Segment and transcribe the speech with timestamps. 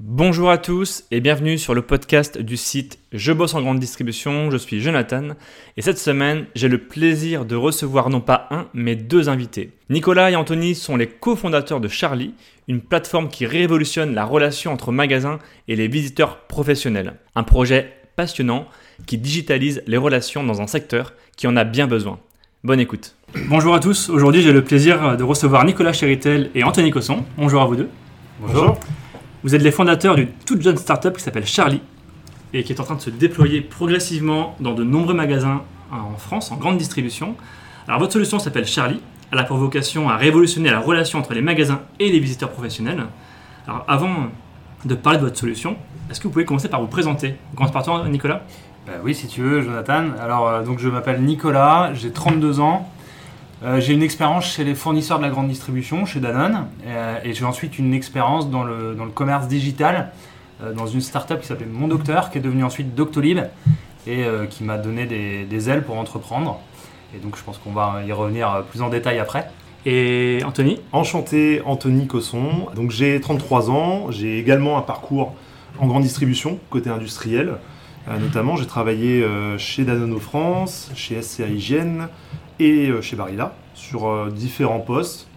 [0.00, 4.48] Bonjour à tous et bienvenue sur le podcast du site Je bosse en grande distribution,
[4.48, 5.30] je suis Jonathan
[5.76, 9.72] et cette semaine j'ai le plaisir de recevoir non pas un mais deux invités.
[9.90, 12.32] Nicolas et Anthony sont les cofondateurs de Charlie,
[12.68, 17.14] une plateforme qui révolutionne la relation entre magasins et les visiteurs professionnels.
[17.34, 18.68] Un projet passionnant
[19.04, 22.20] qui digitalise les relations dans un secteur qui en a bien besoin.
[22.62, 23.16] Bonne écoute.
[23.48, 27.24] Bonjour à tous, aujourd'hui j'ai le plaisir de recevoir Nicolas Chéritel et Anthony Cosson.
[27.36, 27.88] Bonjour à vous deux.
[28.38, 28.78] Bonjour.
[29.44, 31.80] Vous êtes les fondateurs d'une toute jeune startup qui s'appelle Charlie
[32.52, 36.50] et qui est en train de se déployer progressivement dans de nombreux magasins en France,
[36.50, 37.36] en grande distribution.
[37.86, 39.00] Alors votre solution s'appelle Charlie.
[39.30, 43.04] Elle a pour vocation à révolutionner la relation entre les magasins et les visiteurs professionnels.
[43.68, 44.28] Alors avant
[44.84, 45.76] de parler de votre solution,
[46.10, 47.36] est-ce que vous pouvez commencer par vous présenter?
[47.52, 48.42] On commence par toi Nicolas
[48.88, 50.06] Bah oui, si tu veux, Jonathan.
[50.20, 52.90] Alors, euh, donc je m'appelle Nicolas, j'ai 32 ans.
[53.64, 56.66] Euh, j'ai une expérience chez les fournisseurs de la grande distribution, chez Danone.
[56.86, 60.12] euh, et j'ai ensuite une expérience dans le, dans le commerce digital,
[60.62, 63.40] euh, dans une startup qui s'appelait Mon Docteur, qui est devenue ensuite Doctolib,
[64.06, 66.60] et qui m'a donné des, des ailes pour entreprendre.
[67.14, 69.50] Et donc je pense qu'on va y revenir plus en détail après.
[69.84, 70.80] Et Anthony?
[70.92, 72.68] Enchanté, Anthony Cosson.
[72.74, 75.34] Donc j'ai 33 ans, j'ai également un parcours
[75.78, 77.56] en grande distribution, côté industriel.
[78.18, 79.22] Notamment, j'ai travaillé
[79.58, 82.08] chez Danone France, chez SCA Hygiène
[82.60, 85.28] et euh, chez Barilla sur euh, différents postes,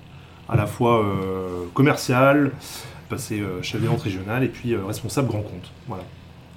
[0.50, 2.52] à la fois euh, commercial,
[3.10, 5.72] passé chef des ventes régionales et puis responsable grand compte.
[5.88, 6.04] Voilà.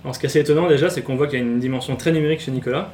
[0.05, 1.97] Alors ce qui est assez étonnant déjà, c'est qu'on voit qu'il y a une dimension
[1.97, 2.93] très numérique chez Nicolas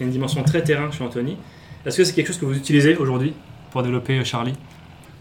[0.00, 1.36] et une dimension très terrain chez Anthony.
[1.84, 3.32] Est-ce que c'est quelque chose que vous utilisez aujourd'hui
[3.72, 4.54] pour développer Charlie?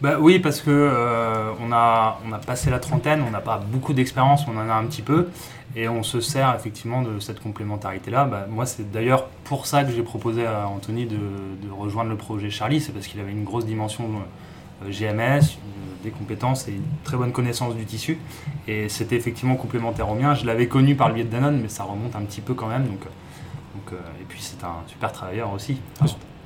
[0.01, 3.57] Bah oui, parce que euh, on, a, on a passé la trentaine, on n'a pas
[3.57, 5.27] beaucoup d'expérience, on en a un petit peu,
[5.75, 8.23] et on se sert effectivement de cette complémentarité-là.
[8.23, 12.15] Bah, moi, c'est d'ailleurs pour ça que j'ai proposé à Anthony de, de rejoindre le
[12.15, 14.05] projet Charlie, c'est parce qu'il avait une grosse dimension
[14.85, 15.57] euh, GMS,
[16.01, 18.19] des compétences et une très bonne connaissance du tissu,
[18.69, 20.33] et c'était effectivement complémentaire au mien.
[20.33, 22.67] Je l'avais connu par le biais de Danone, mais ça remonte un petit peu quand
[22.67, 23.09] même, donc, euh,
[23.75, 25.81] donc, euh, et puis c'est un super travailleur aussi.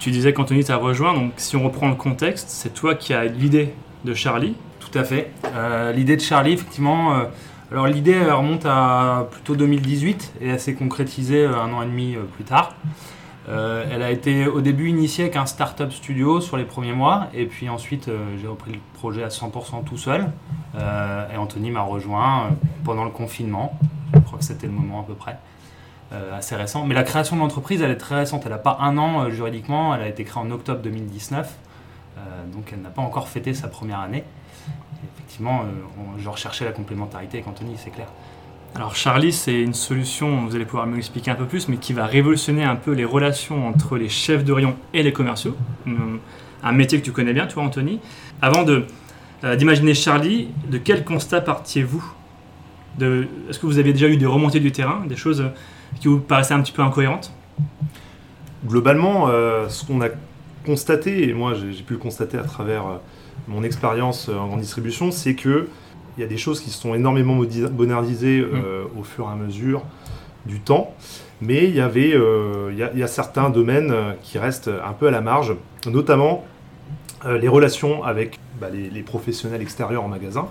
[0.04, 3.24] Tu disais qu'Anthony t'a rejoint, donc si on reprend le contexte, c'est toi qui as
[3.24, 3.74] l'idée
[4.04, 4.54] de Charlie.
[4.82, 5.32] Tout à fait.
[5.56, 7.24] Euh, l'idée de Charlie, effectivement, euh,
[7.72, 12.18] alors l'idée remonte à plutôt 2018 et elle s'est concrétisée euh, un an et demi
[12.36, 12.76] plus tard.
[13.48, 17.46] Elle a été au début initiée avec un startup studio sur les premiers mois et
[17.46, 18.10] puis ensuite
[18.42, 20.32] j'ai repris le projet à 100% tout seul
[20.76, 22.52] et Anthony m'a rejoint
[22.86, 23.78] pendant le confinement.
[24.14, 25.38] Je crois que c'était le moment à peu près.
[26.12, 26.86] Euh, assez récent.
[26.86, 28.44] Mais la création de l'entreprise, elle est très récente.
[28.46, 29.96] Elle n'a pas un an euh, juridiquement.
[29.96, 31.52] Elle a été créée en octobre 2019.
[32.18, 32.22] Euh,
[32.54, 34.24] donc elle n'a pas encore fêté sa première année.
[35.16, 35.62] Effectivement,
[35.98, 38.08] on- je recherchais la complémentarité avec Anthony, c'est clair.
[38.76, 41.94] Alors Charlie, c'est une solution, vous allez pouvoir me l'expliquer un peu plus, mais qui
[41.94, 45.56] va révolutionner un peu les relations entre les chefs de rayon et les commerciaux.
[45.88, 46.20] Hum,
[46.64, 48.00] Un métier que tu connais bien, tu vois Anthony.
[48.42, 48.86] Avant de,
[49.58, 52.04] d'imaginer Charlie, de quel constat partiez-vous?
[53.02, 55.44] Est-ce que vous avez déjà eu des remontées du terrain, des choses
[56.00, 57.32] qui vous paraissaient un petit peu incohérentes
[58.66, 60.08] Globalement, euh, ce qu'on a
[60.66, 62.96] constaté, et moi j'ai pu le constater à travers euh,
[63.48, 65.68] mon expérience euh, en grande distribution, c'est que
[66.18, 69.36] il y a des choses qui se sont énormément modernisées euh, au fur et à
[69.36, 69.82] mesure
[70.46, 70.94] du temps,
[71.42, 74.70] mais il y avait, euh, il y, a, il y a certains domaines qui restent
[74.70, 75.56] un peu à la marge,
[75.88, 76.46] notamment
[77.26, 80.48] euh, les relations avec bah, les, les professionnels extérieurs en magasin.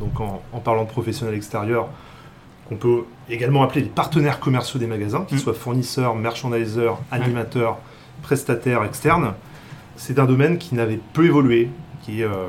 [0.00, 1.88] Donc en, en parlant de professionnels extérieurs,
[2.68, 5.40] qu'on peut également appeler les partenaires commerciaux des magasins, qu'ils Mm.
[5.40, 7.78] soient fournisseurs, merchandisers, animateurs,
[8.22, 9.34] prestataires externes.
[9.96, 11.68] C'est un domaine qui n'avait peu évolué,
[12.02, 12.48] qui est euh,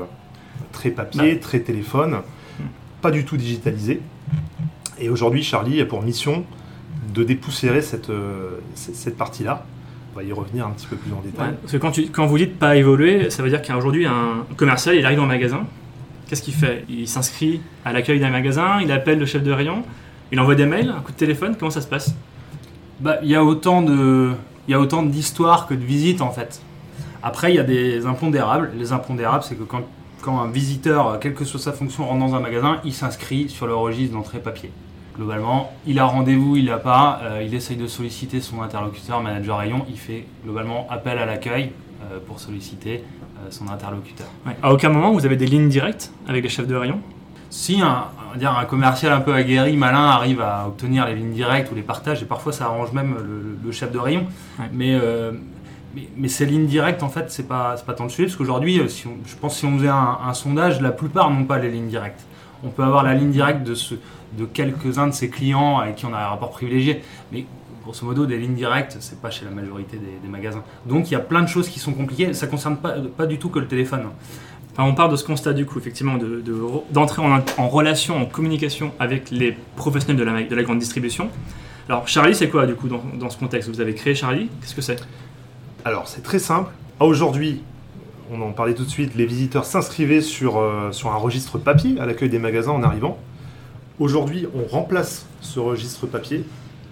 [0.72, 2.18] très papier, très téléphone,
[3.00, 4.00] pas du tout digitalisé.
[4.98, 6.44] Et aujourd'hui, Charlie a pour mission
[7.14, 9.64] de dépoussiérer cette, euh, cette, partie-là.
[10.12, 11.50] On va y revenir un petit peu plus en détail.
[11.50, 14.44] Ouais, Parce que quand, tu, quand vous dites pas évoluer, ça veut dire qu'aujourd'hui, un
[14.56, 15.64] commercial, il arrive dans le magasin.
[16.28, 16.84] Qu'est-ce qu'il fait?
[16.88, 19.84] Il s'inscrit à l'accueil d'un magasin, il appelle le chef de rayon,
[20.32, 22.14] il envoie des mails, un coup de téléphone, comment ça se passe?
[23.00, 24.32] Bah, il y a autant de,
[24.66, 26.60] il y a autant d'histoires que de visites en fait.
[27.22, 28.70] Après, il y a des impondérables.
[28.76, 29.82] Les impondérables, c'est que quand,
[30.22, 33.66] quand un visiteur, quelle que soit sa fonction, rentre dans un magasin, il s'inscrit sur
[33.66, 34.70] le registre d'entrée papier.
[35.16, 39.58] Globalement, il a rendez-vous, il l'a pas, euh, il essaye de solliciter son interlocuteur, manager
[39.58, 41.72] rayon, il fait globalement appel à l'accueil
[42.02, 43.02] euh, pour solliciter
[43.42, 44.28] euh, son interlocuteur.
[44.46, 44.56] Ouais.
[44.62, 47.00] À aucun moment, vous avez des lignes directes avec les chefs de rayon?
[47.50, 48.04] Si un,
[48.36, 51.82] dire un commercial un peu aguerri, malin, arrive à obtenir les lignes directes ou les
[51.82, 54.26] partages, et parfois ça arrange même le, le chef de rayon,
[54.58, 54.66] Ouais.
[54.72, 55.32] mais, euh,
[55.94, 58.80] mais, mais ces lignes directes, en fait, c'est pas, pas tant le sujet, parce qu'aujourd'hui,
[58.80, 61.58] euh, si je pense que si on faisait un, un sondage, la plupart n'ont pas
[61.58, 62.26] les lignes directes.
[62.64, 63.94] On peut avoir la ligne directe de, ce,
[64.36, 67.02] de quelques-uns de ses clients avec qui on a un rapport privilégié,
[67.32, 67.46] mais
[67.82, 70.62] grosso modo, des lignes directes, c'est pas chez la majorité des, des magasins.
[70.84, 73.38] Donc il y a plein de choses qui sont compliquées, ça concerne pas, pas du
[73.38, 74.02] tout que le téléphone.
[74.84, 76.18] On part de ce constat du coup, effectivement,
[76.90, 81.30] d'entrer de, en, relation, en communication avec les professionnels de la, de la grande distribution.
[81.88, 83.68] Alors Charlie, c'est quoi du coup dans, ce contexte?
[83.68, 85.02] Vous avez créé Charlie, qu'est-ce que c'est?
[85.84, 86.70] Alors c'est très simple.
[87.00, 87.62] Aujourd'hui,
[88.30, 92.04] on en parlait tout de suite, les visiteurs s'inscrivaient euh, sur un registre papier à
[92.04, 93.18] l'accueil des magasins en arrivant.
[93.98, 96.44] Aujourd'hui, on remplace ce registre papier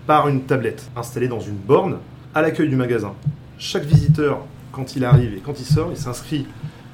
[0.06, 1.99] par une tablette installée dans une borne
[2.35, 3.12] à l'accueil du magasin.
[3.59, 4.41] Chaque visiteur,
[4.73, 6.47] quand il arrive et quand il sort, il s'inscrit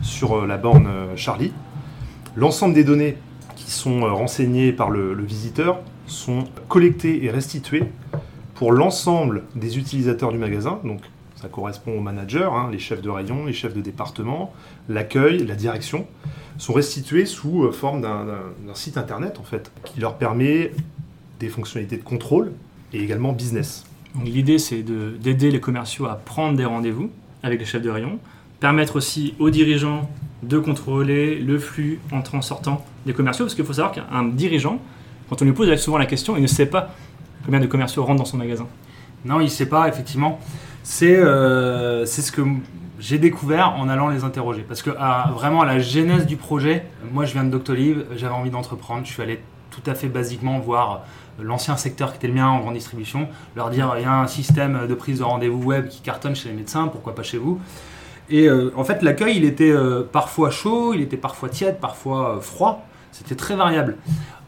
[0.02, 1.52] sur euh, la borne euh, Charlie.
[2.36, 3.16] L'ensemble des données
[3.56, 7.84] qui sont renseignées par le, visiteur sont collectées et restituées
[8.54, 11.00] pour l'ensemble des utilisateurs du magasin, donc
[11.36, 14.52] ça correspond aux managers, hein, les chefs de rayon, les chefs de département,
[14.88, 16.06] l'accueil, la direction,
[16.58, 20.72] sont restitués sous euh, forme d'un site internet en fait, qui leur permet
[21.40, 22.52] des fonctionnalités de contrôle
[22.92, 23.84] et également business.
[24.24, 27.10] L'idée c'est d'aider les commerciaux à prendre des rendez-vous
[27.42, 28.18] avec les chefs de rayon,
[28.62, 30.08] permettre aussi aux dirigeants
[30.44, 34.78] de contrôler le flux entrant-sortant des commerciaux, parce qu'il faut savoir qu'un dirigeant,
[35.28, 36.94] quand on lui pose souvent la question, il ne sait pas
[37.44, 38.68] combien de commerciaux rentrent dans son magasin.
[39.24, 40.38] Non, il ne sait pas, effectivement.
[41.02, 42.42] Euh, c'est ce que
[43.00, 44.62] j'ai découvert en allant les interroger.
[44.62, 44.90] Parce que
[45.34, 49.12] vraiment à la genèse du projet, moi je viens de Doctolib, j'avais envie d'entreprendre, je
[49.12, 49.40] suis allé
[49.72, 51.02] tout à fait basiquement voir
[51.40, 53.26] l'ancien secteur qui était le mien en grande distribution,
[53.56, 56.50] leur dire il y a un système de prise de rendez-vous web qui cartonne chez
[56.50, 57.58] les médecins, pourquoi pas chez vous?
[58.32, 62.40] Et euh, en fait l'accueil il était euh, parfois chaud, il était parfois tiède, parfois
[62.40, 63.98] froid, c'était très variable.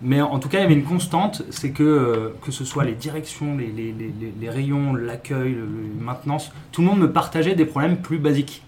[0.03, 2.85] Mais en tout cas, il y avait une constante, c'est que euh, que ce soit
[2.85, 7.55] les directions, les, les, les, les rayons, l'accueil, la maintenance, tout le monde me partageait
[7.55, 8.63] des problèmes plus basiques.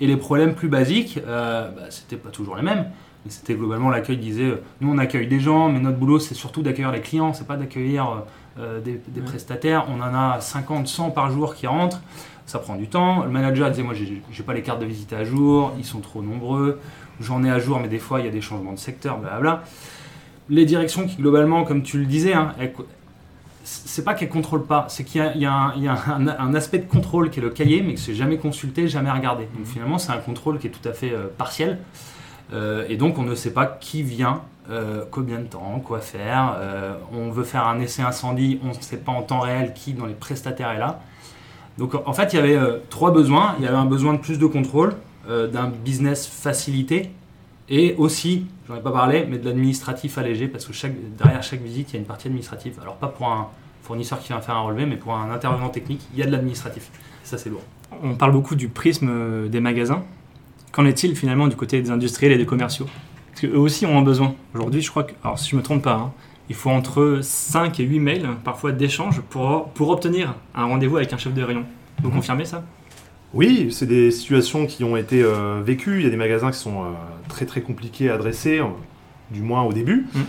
[0.00, 2.86] Et les problèmes plus basiques, euh, bah, c'était pas toujours les mêmes.
[3.24, 6.34] Mais c'était globalement l'accueil disait, euh, nous on accueille des gens, mais notre boulot c'est
[6.34, 8.24] surtout d'accueillir les clients, c'est pas d'accueillir
[8.58, 9.86] euh, des, des prestataires.
[9.88, 12.02] On en a 50, 100 par jour qui rentrent,
[12.46, 13.24] ça prend du temps.
[13.24, 16.22] Le manager disait, moi j'ai pas les cartes de visite à jour, ils sont trop
[16.22, 16.80] nombreux
[17.20, 19.62] j'en ai à jour, mais des fois il y a des changements de secteur, blablabla.
[20.50, 22.54] Les directions qui, globalement, comme tu le disais, hein,
[23.62, 27.42] c'est pas qu'elles contrôlent pas, c'est qu'il y a, un, aspect de contrôle qui est
[27.42, 29.48] le cahier, mais que c'est jamais consulté, jamais regardé.
[29.56, 31.78] Donc finalement, c'est un contrôle qui est tout à fait euh, partiel.
[32.52, 36.58] Euh, et donc, on ne sait pas qui vient, euh, combien de temps, quoi faire.
[37.10, 40.06] on veut faire un essai incendie, on ne sait pas en temps réel qui dans
[40.06, 41.00] les prestataires est là.
[41.78, 43.56] Donc, en fait, il y avait trois besoins.
[43.58, 44.94] Il y avait un besoin de plus de contrôle,
[45.28, 47.10] euh, d'un business facilité
[47.68, 50.72] et aussi, j'en ai pas parlé, mais de l'administratif allégé parce que
[51.18, 52.78] derrière chaque visite, il y a une partie administrative.
[52.82, 53.48] Alors pas pour un
[53.82, 56.30] fournisseur qui vient faire un relevé, mais pour un intervenant technique, il y a de
[56.32, 56.90] l'administratif.
[57.22, 57.62] Ça, c'est lourd.
[58.02, 60.04] On parle beaucoup du prisme euh, des magasins.
[60.72, 62.86] Qu'en est-il finalement du côté des industriels et des commerciaux?
[63.30, 64.34] Parce qu'eux aussi ont un besoin.
[64.54, 66.12] Aujourd'hui, je crois que, alors si je me trompe pas, hein,
[66.48, 71.12] il faut entre 5 et 8 mails parfois d'échange pour, pour obtenir un rendez-vous avec
[71.12, 71.64] un chef de rayon.
[72.02, 72.16] Vous mhm.
[72.16, 72.64] confirmez ça?
[73.34, 75.98] Oui, c'est des situations qui ont été euh, vécues.
[75.98, 76.86] Il y a des magasins qui sont euh,
[77.28, 78.66] très très compliqués à adresser, euh,
[79.32, 80.06] du moins au début.
[80.14, 80.20] Mm.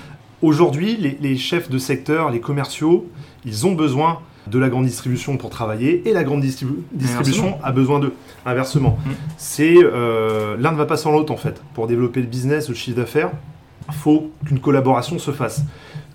[0.41, 3.09] Aujourd'hui, les, chefs de secteur, les commerciaux,
[3.45, 7.99] ils ont besoin de la grande distribution pour travailler et la grande distribution a besoin
[7.99, 8.13] d'eux.
[8.45, 8.99] Inversement,
[9.37, 11.63] c'est l'un ne va pas sans l'autre en fait.
[11.73, 13.31] Pour développer le business, le chiffre d'affaires,
[13.89, 15.63] il faut qu'une collaboration se fasse.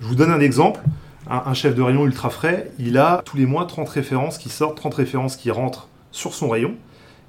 [0.01, 0.81] Je vous donne un exemple.
[1.29, 4.77] Un, chef de rayon ultra frais, il a tous les mois 30 références qui sortent,
[4.77, 6.75] 30 références qui rentrent sur son rayon,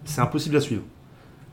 [0.06, 0.82] c'est impossible à suivre.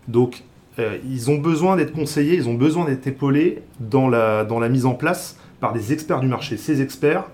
[0.07, 0.45] Donc,
[0.79, 4.71] euh, ils ont besoin d'être conseillés, ils ont besoin d'être épaulés dans la, dans la
[4.71, 6.57] mise en place par des experts du marché.
[6.57, 7.25] Ces experts,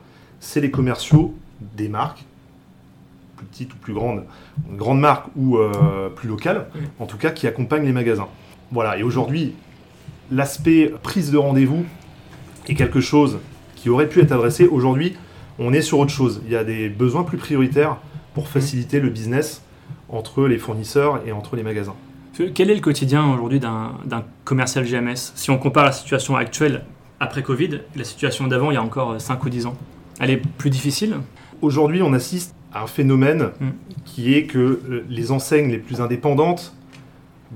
[0.41, 2.25] c'est les commerciaux des marques,
[3.37, 4.25] plus petites ou plus grandes,
[4.73, 6.67] grandes marques ou euh, plus locales,
[6.99, 8.29] en tout cas qui accompagnent les magasins.
[8.73, 9.53] Voilà, et aujourd'hui,
[10.33, 11.85] l'aspect prise de rendez-vous
[12.67, 13.39] est quelque chose
[13.85, 14.67] qui aurait pu être adressé.
[14.67, 15.15] Aujourd'hui,
[15.59, 16.41] on est sur autre chose.
[16.47, 17.99] Il y a des besoins plus prioritaires
[18.33, 19.63] pour faciliter le business
[20.09, 21.95] entre les fournisseurs et entre les magasins.
[22.55, 26.87] Quel est le quotidien aujourd'hui d'un commercial GMS Si on compare la situation actuelle
[27.21, 29.77] après Covid, la situation d'avant il y a encore 5 ou 10 ans,
[30.19, 31.17] elle est plus difficile?
[31.61, 33.69] Aujourd'hui, on assiste à un phénomène mm.
[34.07, 36.75] qui est que euh, les enseignes les plus indépendantes,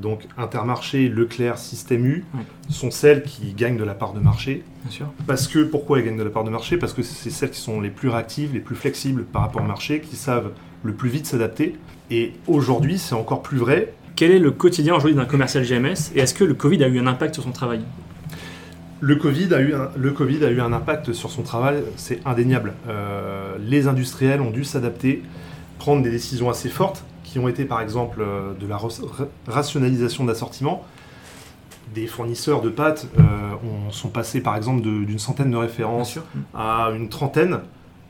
[0.01, 2.25] donc Intermarché, Leclerc, Système U,
[2.69, 4.63] sont celles qui gagnent de la part de marché.
[4.83, 5.07] Bien sûr.
[5.27, 6.77] Parce que, pourquoi elles gagnent de la part de marché?
[6.77, 9.67] Parce que c'est celles qui sont les plus réactives, les plus flexibles par rapport au
[9.67, 10.53] marché, qui savent
[10.83, 11.77] le plus vite s'adapter.
[12.11, 13.93] Et aujourd'hui, c'est encore plus vrai.
[14.17, 16.99] Quel est le quotidien aujourd'hui d'un commercial GMS et est-ce que le Covid a eu
[16.99, 17.83] un impact sur son travail?
[19.01, 22.21] Le COVID, a eu un, le Covid a eu un impact sur son travail, c'est
[22.27, 22.73] indéniable.
[22.89, 25.23] Euh, les industriels ont dû s'adapter,
[25.79, 28.79] prendre des décisions assez fortes, qui ont été par exemple euh, de la
[29.47, 30.85] rationalisation d'assortiment.
[31.95, 33.23] Des fournisseurs de pâtes euh,
[33.91, 36.19] sont passés par exemple d'une centaine de références
[36.55, 37.61] à une trentaine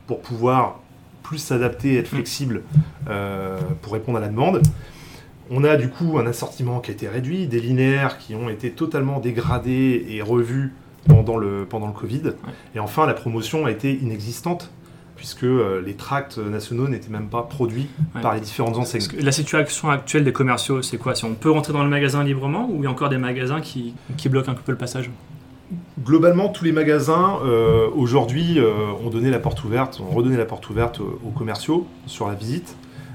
[0.07, 0.81] pour pouvoir
[1.23, 2.17] plus s'adapter, être mm.
[2.17, 2.63] flexible
[3.09, 4.63] euh, pour répondre à la demande.
[5.51, 8.71] On a du coup un assortiment qui a été réduit, des linéaires qui ont été
[8.71, 10.75] totalement dégradés et revus
[11.09, 12.35] pendant le, pendant le Covid.
[12.75, 14.71] Et enfin, la promotion a été inexistante
[15.19, 18.23] puisque euh, les tracts nationaux n'étaient même pas produits Ouais.
[18.23, 19.03] par les différentes enseignes.
[19.21, 21.15] La situation actuelle des commerciaux, c'est quoi?
[21.15, 23.61] Si on peut rentrer dans le magasin librement ou il y a encore des magasins
[23.61, 25.11] qui, qui bloquent un peu le passage?
[26.03, 28.71] Globalement, tous les magasins euh, aujourd'hui euh,
[29.05, 32.35] ont donné la porte ouverte, ont redonné la porte ouverte aux, aux commerciaux sur la
[32.35, 32.75] visite.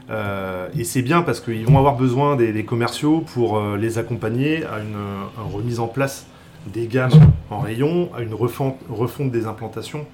[0.10, 3.98] Euh, et c'est bien parce qu'ils vont avoir besoin des, des commerciaux pour euh, les
[3.98, 4.96] accompagner à une,
[5.48, 6.28] une remise en place
[6.72, 7.12] des gammes
[7.50, 10.06] en rayon, à une refonte, refonte des implantations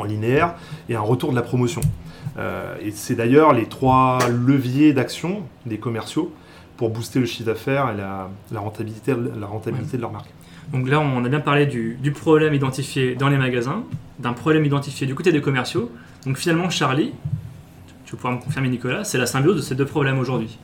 [0.00, 0.54] en linéaire
[0.88, 1.80] et un retour de la promotion.
[2.38, 6.32] Euh, et c'est d'ailleurs les trois leviers d'action des commerciaux
[6.76, 10.30] pour booster le chiffre d'affaires et la, la rentabilité, la rentabilité de leur marque.
[10.72, 13.82] Donc là, on a bien parlé du, du problème identifié dans les magasins,
[14.18, 15.90] d'un problème identifié du côté des commerciaux.
[16.24, 17.12] Donc finalement, Charlie,
[18.06, 20.58] tu vas pouvoir me confirmer Nicolas, c'est la symbiose de ces deux problèmes aujourd'hui.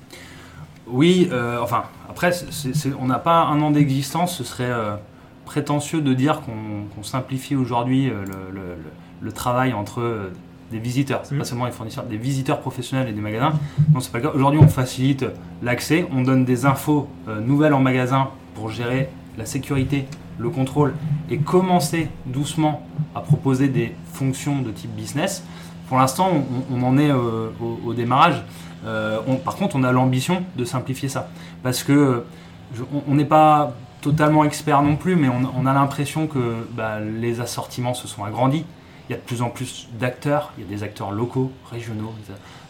[0.87, 4.95] Oui, euh, enfin, après, c'est- c'est- on n'a pas un an d'existence, ce serait euh,
[5.45, 10.33] prétentieux de dire qu'on qu'on simplifie aujourd'hui euh, le, le- le- le travail entre euh,
[10.71, 13.53] des visiteurs, c'est pas seulement les fournisseurs, des visiteurs professionnels et des magasins.
[13.95, 14.31] Non, c'est pas le cas.
[14.35, 15.25] Aujourd'hui, on facilite
[15.63, 19.09] l'accès, on donne des infos euh, nouvelles en magasin pour gérer
[19.39, 20.07] la sécurité,
[20.39, 20.95] le contrôle
[21.31, 25.45] et commencer doucement à proposer des fonctions de type business.
[25.89, 26.31] Pour l'instant,
[26.71, 28.43] on, on en est euh, au, au démarrage.
[28.85, 31.29] Euh, on- par contre, on a l'ambition de simplifier ça.
[31.63, 32.25] Parce que
[32.75, 36.55] je- on- on n'est pas totalement expert non plus, mais on, on a l'impression que
[36.73, 38.65] bah, les assortiments se sont agrandis.
[39.09, 42.13] Il y a de plus en plus d'acteurs, il y a des acteurs locaux, régionaux.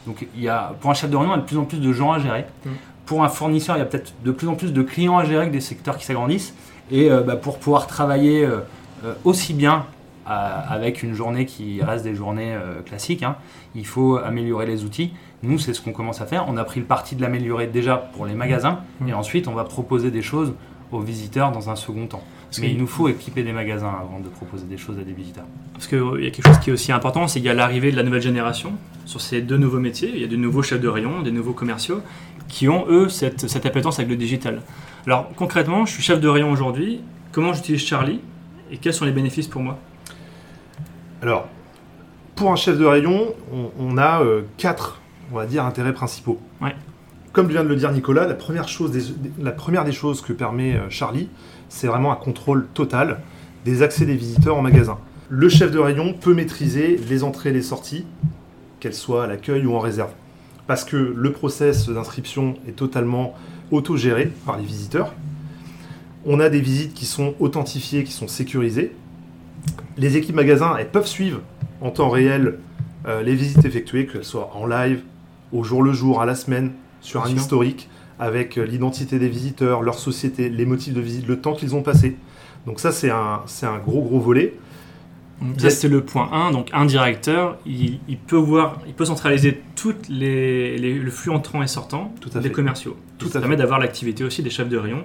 [0.07, 1.65] Donc il y a, pour un chef de rayon, il y a de plus en
[1.65, 2.45] plus de gens à gérer.
[2.65, 2.71] Mm.
[3.07, 5.43] Pour un fournisseur, il y a peut-être de plus en plus de clients à gérer
[5.43, 6.55] avec des secteurs qui s'agrandissent.
[6.91, 8.59] Et euh, bah, pour pouvoir travailler euh,
[9.05, 9.87] euh, aussi bien
[10.29, 13.37] avec une journée qui reste des journées classiques, hein,
[13.77, 15.13] il faut améliorer les outils.
[15.45, 16.47] Nous, c'est ce qu'on commence à faire.
[16.49, 19.09] On a pris le parti de l'améliorer déjà pour les magasins, Mm.
[19.09, 20.53] et ensuite on va proposer des choses
[20.93, 22.23] aux visiteurs dans un second temps.
[22.49, 25.03] Parce Mais qu'il- il nous faut équiper des magasins avant de proposer des choses à
[25.03, 25.45] des visiteurs.
[25.75, 27.91] Parce qu'il y a quelque chose qui est aussi important, c'est qu'il y a l'arrivée
[27.91, 28.73] de la nouvelle génération
[29.05, 30.11] sur ces deux nouveaux métiers.
[30.15, 32.01] Il y a de nouveaux chefs de rayon, des nouveaux commerciaux
[32.49, 34.63] qui ont, eux, cette, cette appétence avec le digital.
[35.07, 37.01] Alors, concrètement, je suis chef de rayon aujourd'hui.
[37.33, 38.21] Comment j'utilise Charlie
[38.71, 39.79] et quels sont les bénéfices pour moi?
[41.23, 41.49] Alors,
[42.37, 45.01] pour un chef de rayon, on, on a euh, quatre,
[45.33, 46.39] on va dire, intérêts principaux.
[46.61, 46.75] Ouais.
[47.37, 49.03] Comme vient de le dire Nicolas, la première, chose des,
[49.39, 51.29] la première des choses que permet euh, Charlie,
[51.69, 53.21] c'est vraiment un contrôle total
[53.67, 54.97] des accès des visiteurs en magasin.
[55.29, 58.07] Le chef de rayon peut maîtriser les entrées et les sorties,
[58.81, 60.13] qu'elles soient à l'accueil ou en réserve.
[60.67, 63.35] Parce que le process d'inscription est totalement
[63.71, 65.13] autogéré par les visiteurs.
[66.25, 68.93] On a des visites qui sont authentifiées, qui sont sécurisées.
[69.99, 71.43] Les équipes magasins, elles peuvent suivre
[71.83, 72.61] en temps réel
[73.07, 75.03] euh, les visites effectuées, qu'elles soient en live,
[75.53, 77.41] au jour le jour, à la semaine, sur Bien un sûr.
[77.43, 77.89] historique,
[78.19, 81.83] avec euh, l'identité des visiteurs, leur société, les motifs de visite, le temps qu'ils ont
[81.83, 82.17] passé.
[82.67, 84.55] Donc ça, c'est un, c'est un gros, gros volet.
[85.43, 86.51] Donc, Ça, c'est le point 1.
[86.53, 91.31] Donc, un directeur, il, il peut voir, il peut centraliser tout les, les- le flux
[91.31, 92.55] entrant et sortant Tout à des fait.
[92.55, 92.97] commerciaux.
[93.19, 93.63] Tout ça à permet fait.
[93.63, 95.05] d'avoir l'activité aussi des chefs de rayon,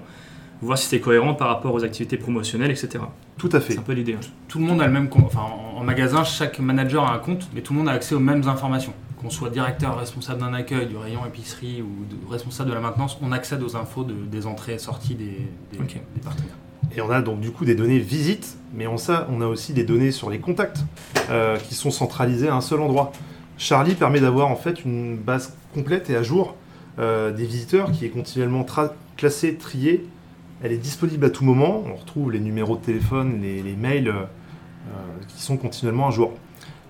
[0.61, 3.03] voir si c'est cohérent par rapport aux activités promotionnelles, etc.
[3.37, 3.73] Tout à fait.
[3.73, 4.13] C'est un peu l'idée.
[4.13, 4.19] hein.
[4.47, 5.25] Tout le monde a le même compte.
[5.25, 5.41] Enfin,
[5.75, 8.19] en, en magasin, chaque manager a un compte, mais tout le monde a accès aux
[8.19, 8.93] mêmes informations.
[9.21, 13.17] Qu'on soit directeur, responsable d'un accueil, du rayon épicerie ou de- responsable de la maintenance,
[13.21, 15.99] on accède aux infos de- des entrées et sorties des, des- Ok.
[16.15, 16.55] des partenaires.
[16.95, 19.73] Et on a donc du coup des données visites, mais on, ça, on a aussi
[19.73, 20.83] des données sur les contacts
[21.29, 23.11] euh, qui sont centralisées à un seul endroit.
[23.57, 26.55] Charlie permet d'avoir en fait une base complète et à jour
[26.99, 30.05] euh, des visiteurs qui est continuellement tra- classée, triée.
[30.63, 31.83] Elle est disponible à tout moment.
[31.87, 34.93] On retrouve les numéros de téléphone, les, les mails euh, euh,
[35.27, 36.33] qui sont continuellement à jour.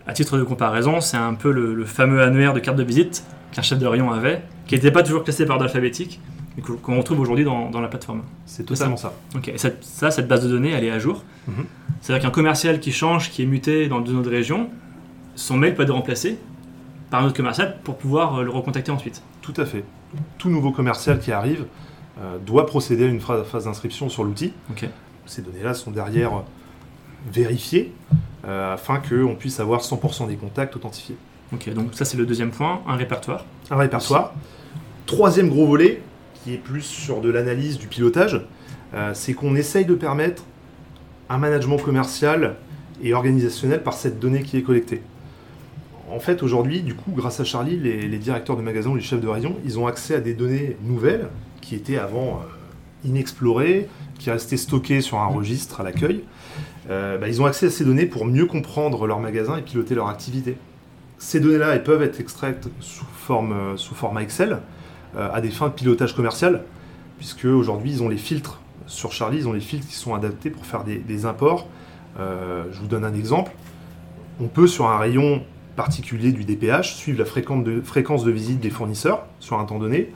[0.08, 3.24] À titre de comparaison, c'est un peu le, le fameux annuaire de carte de visite
[3.52, 6.20] qu'un chef de rayon avait, qui n'était pas toujours classé par ordre alphabétique,
[6.58, 8.24] mais qu'on retrouve aujourd'hui dans, dans la plateforme.
[8.46, 9.14] C'est totalement ça.
[9.36, 11.24] Ok, et cette- ça, cette base de données, elle est à jour.
[11.48, 11.66] Mhm.
[12.02, 14.70] C'est-à-dire qu'un commercial qui change, qui est muté dans une autre région,
[15.36, 16.40] son mail peut être remplacé
[17.10, 19.22] par un autre commercial pour pouvoir euh, le recontacter ensuite.
[19.42, 19.84] Tout à fait.
[20.38, 21.66] Tout nouveau commercial qui arrive
[22.22, 24.54] euh, doit procéder à une phase, d'inscription sur l'outil.
[24.72, 24.88] Ok.
[25.26, 26.44] Ces données-là sont derrière
[27.32, 27.94] vérifiées
[28.46, 31.16] euh, afin qu'on puisse avoir 100% des contacts authentifiés.
[31.54, 33.46] Ok, donc ça c'est le deuxième point, un répertoire.
[33.70, 34.34] Un répertoire.
[35.06, 36.02] Troisième gros volet,
[36.44, 38.42] qui est plus sur de l'analyse du pilotage,
[38.94, 40.44] euh, c'est qu'on essaye de permettre
[41.30, 42.56] un management commercial
[43.04, 45.02] et organisationnel par cette donnée qui est collectée.
[46.10, 49.02] En fait, aujourd'hui, du coup, grâce à Charlie, les, les directeurs de magasins ou les
[49.02, 51.30] chefs de rayon, ils ont accès à des données nouvelles
[51.62, 53.88] qui étaient avant euh, inexplorées,
[54.20, 56.24] qui restaient stockées sur un registre à l'accueil.
[56.92, 59.96] Euh, bah, ils ont accès à ces données pour mieux comprendre leur magasin et piloter
[59.96, 60.58] leur activité.
[61.18, 64.60] Ces données-là, elles peuvent être extraites sous, forme, euh, sous format Excel,
[65.18, 66.64] à des fins de pilotage commercial,
[67.18, 70.50] puisque aujourd'hui ils ont les filtres sur Charlie, ils ont les filtres qui sont adaptés
[70.50, 71.68] pour faire des, imports.
[72.18, 73.52] je vous donne un exemple.
[74.40, 75.44] On peut sur un rayon
[75.76, 79.80] particulier du DPH suivre la fréquence de, fréquence de visite des fournisseurs sur un temps
[79.80, 80.14] donné.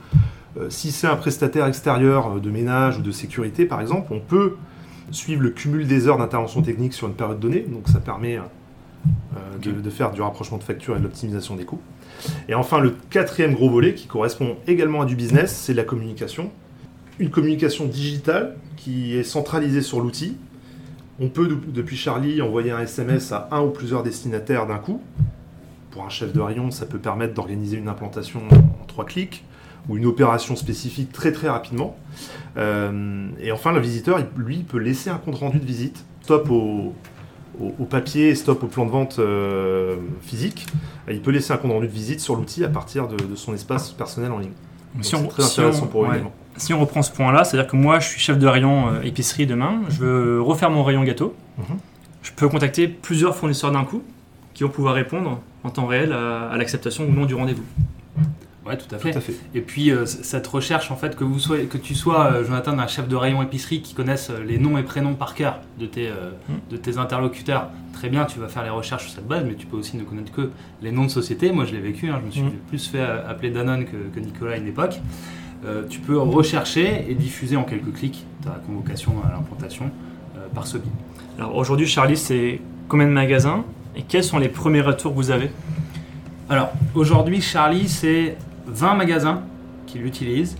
[0.70, 4.56] si c'est un prestataire extérieur de ménage ou de sécurité par exemple, on peut
[5.10, 9.58] suivre le cumul des heures d'intervention technique sur une période donnée, donc ça permet euh,
[9.62, 11.80] de, faire du rapprochement de factures et de l'optimisation des coûts.
[12.48, 16.50] Et enfin, le quatrième gros volet qui correspond également à du business, c'est la communication.
[17.18, 20.36] Une communication digitale qui est centralisée sur l'outil.
[21.18, 25.00] On peut, depuis Charlie, envoyer un SMS à un ou plusieurs destinataires d'un coup.
[25.90, 29.44] Pour un chef de rayon, ça peut permettre d'organiser une implantation en trois clics
[29.88, 31.96] ou une opération spécifique très très rapidement.
[32.56, 36.94] Euh, et enfin, le visiteur, lui, peut laisser un compte rendu de visite, stop au,
[37.60, 40.66] au, papier, stop au plan de vente euh, physique.
[41.08, 43.90] Il peut laisser un compte rendu de visite sur l'outil à partir de, son espace
[43.90, 44.52] personnel en ligne.
[45.02, 46.08] si on, très intéressant pour eux
[46.56, 49.46] Si on reprend ce point-là, c'est-à-dire que moi, je suis chef de rayon euh, épicerie
[49.46, 51.34] demain, je veux refaire mon rayon gâteau.
[51.58, 51.78] Mhm.
[52.22, 54.02] Je peux contacter plusieurs fournisseurs d'un coup
[54.52, 57.62] qui vont pouvoir répondre en temps réel à l'acceptation ou non du rendez-vous.
[58.66, 59.14] Ouais, tout à fait.
[59.54, 62.76] Et puis euh, cette recherche, en fait, que, vous soyez, que tu sois, euh, Jonathan,
[62.78, 65.86] un chef de rayon épicerie qui connaisse euh, les noms et prénoms par cœur de
[65.86, 66.54] tes, hmm.
[66.70, 69.66] de tes interlocuteurs, très bien, tu vas faire les recherches sur cette base, mais tu
[69.66, 70.50] peux aussi ne connaître que
[70.82, 71.52] les noms de société.
[71.52, 72.60] Moi, je l'ai vécu, hein, je me suis hmm.
[72.68, 75.00] plus fait appeler Danone que, Nicolas à une époque.
[75.88, 79.90] tu peux rechercher et diffuser en quelques clics ta convocation à l'implantation
[80.54, 80.90] par ce biais.
[81.38, 85.30] Alors aujourd'hui, Charlie, c'est combien de magasins et quels sont les premiers retours que vous
[85.30, 85.50] avez?
[86.48, 89.42] Alors, aujourd'hui, Charlie, c'est 20 magasins
[89.86, 90.56] qui l'utilisent.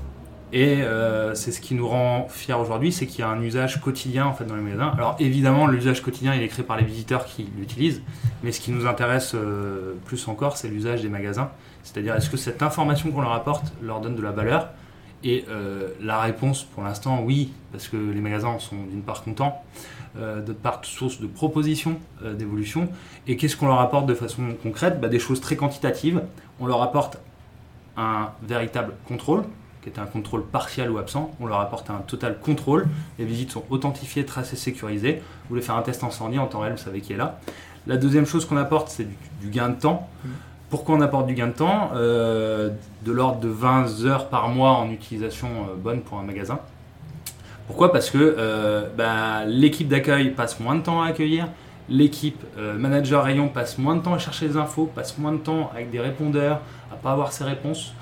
[0.52, 3.80] Et euh, c'est ce qui nous rend fiers aujourd'hui, c'est qu'il y a un usage
[3.80, 4.92] quotidien en fait dans les magasins.
[4.96, 8.02] Alors évidemment, l'usage quotidien il est créé par les visiteurs qui l'utilisent,
[8.44, 11.50] mais ce qui nous intéresse euh, plus encore, c'est l'usage des magasins.
[11.82, 14.68] C'est-à-dire, est-ce que cette information qu'on leur apporte leur donne de la valeur?
[15.24, 19.62] Et euh, la réponse, pour l'instant, oui, parce que les magasins sont d'une part contents,
[20.14, 22.88] d'autre part source de propositions d'évolution.
[23.26, 24.98] Et qu'est-ce qu'on leur apporte de façon concrète?
[24.98, 26.22] Bah, Des choses très quantitatives.
[26.58, 27.18] On leur apporte
[27.96, 29.44] un véritable contrôle,
[29.82, 31.30] qui est un contrôle partiel ou absent.
[31.40, 32.86] On leur apporte un total contrôle.
[33.18, 35.14] Les visites sont authentifiées, tracées, sécurisées.
[35.14, 37.40] Vous voulez faire un test incendie en temps réel, vous savez qui est là.
[37.86, 39.06] La deuxième chose qu'on apporte, c'est
[39.40, 40.08] du, gain de temps.
[40.24, 40.28] Mmh.
[40.70, 41.92] Pourquoi on apporte du gain de temps?
[41.94, 42.70] Euh,
[43.04, 46.58] De l'ordre de 20 heures par mois en utilisation euh, bonne pour un magasin.
[47.66, 47.92] Pourquoi?
[47.92, 51.48] Parce que euh, bah, l'équipe d'accueil passe moins de temps à accueillir,
[51.88, 52.42] l'équipe
[52.78, 55.90] manager rayon passe moins de temps à chercher des infos, passe moins de temps avec
[55.90, 56.60] des répondeurs,
[56.92, 57.92] à pas avoir ses réponses.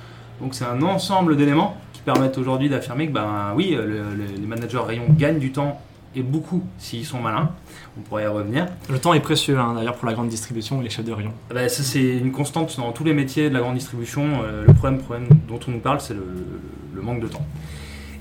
[0.40, 3.76] Donc c'est un ensemble d'éléments qui permettent aujourd'hui d'affirmer que ben oui,
[4.38, 5.80] les managers rayons gagnent du temps
[6.16, 7.50] et beaucoup s'ils sont malins.
[7.98, 8.66] On pourrait y revenir.
[8.88, 11.32] Le temps est précieux hein, d'ailleurs pour la grande distribution et les chefs de rayon.
[11.50, 14.42] Ah ben, ça c'est une constante dans tous les métiers de la grande distribution.
[14.44, 17.44] Euh, le problème, problème dont on nous parle, c'est le manque de temps.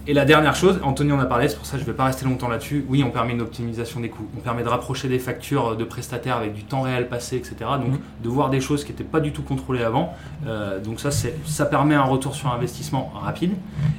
[0.06, 1.96] Et la dernière chose, Anthony en a parlé, c'est pour ça que je ne vais
[1.96, 2.84] pas rester longtemps là-dessus.
[2.90, 4.28] Oui, on permet une optimisation des coûts.
[4.38, 7.56] On permet de rapprocher des factures de prestataires avec du temps réel passé, etc.
[7.80, 8.00] Donc mhm.
[8.22, 10.14] de voir des choses qui n'étaient pas du tout contrôlées avant.
[10.46, 13.54] Euh, donc ça, ça permet un retour sur investissement rapide.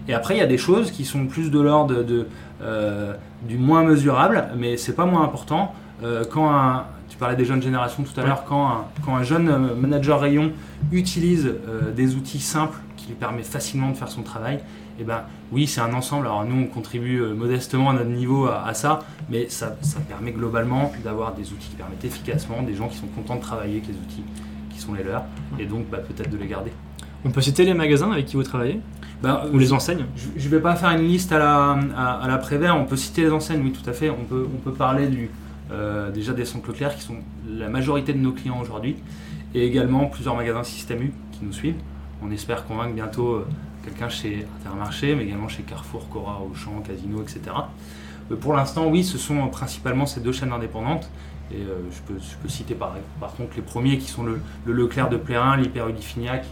[0.07, 2.29] Et après, il y a des choses qui sont plus de l'ordre de,
[2.61, 5.75] euh, du moins mesurable, mais c'est pas moins important.
[6.03, 10.21] Euh, quand un, tu parlais des jeunes générations tout à l'heure, quand un jeune manager
[10.21, 10.53] rayon
[10.93, 11.51] utilise
[11.97, 14.61] des outils simples qui lui permettent facilement de faire son travail,
[14.99, 16.27] eh ben, oui, c'est un ensemble.
[16.27, 19.77] Alors nous, on contribue euh, modestement à notre niveau à, ça, mais ça,
[20.09, 23.75] permet globalement d'avoir des outils qui permettent efficacement, des gens qui sont contents de travailler
[23.75, 24.25] avec les outils
[24.71, 25.25] qui sont les leurs,
[25.59, 26.73] et donc bah, peut-être de les garder.
[27.25, 28.81] On peut citer les magasins avec qui vous travaillez
[29.23, 30.05] ben, Ou les enseignes
[30.37, 33.23] Je ne vais pas faire une liste à la, à, la Prévert, on peut citer
[33.23, 34.11] les enseignes, oui tout à fait.
[34.11, 35.31] On peut, on peut parler du,
[35.73, 37.17] euh, déjà des centres Leclerc qui sont
[37.49, 38.97] la majorité de nos clients aujourd'hui,
[39.55, 41.77] et également plusieurs magasins Système U qui nous suivent.
[42.25, 43.47] On espère convaincre bientôt euh,
[43.85, 47.41] quelqu'un chez Intermarché, mais également chez Carrefour, Cora, Auchan, Casino, etc.
[48.31, 51.11] Euh, pour l'instant, oui, ce sont principalement ces deux chaînes indépendantes.
[51.53, 52.01] Et euh, je,
[52.41, 52.95] peux, citer par,
[53.37, 56.47] contre les premiers qui sont le, Leclerc de Plérin, l'Hyper Fignac,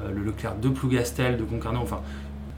[0.00, 2.00] euh, le Leclerc de Plougastel, de Concarneau, enfin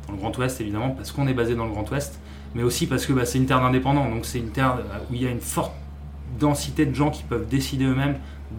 [0.07, 2.21] dans le Grand Ouest évidemment, parce qu'on est basé dans le Grand Ouest,
[2.55, 4.79] mais aussi parce que bah, c'est une terre d'indépendants, donc c'est une terre
[5.11, 5.73] où il y a une forte
[6.39, 8.17] densité de gens qui peuvent décider eux-mêmes